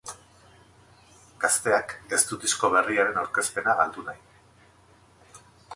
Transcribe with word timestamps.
Gazteak 1.43 1.93
ez 2.17 2.21
du 2.31 2.39
disko 2.47 2.73
berriaren 2.77 3.21
aurkezpena 3.25 3.79
galdu 3.83 4.07
nahi. 4.09 5.47